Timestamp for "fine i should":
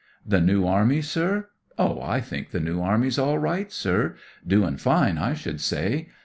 4.77-5.61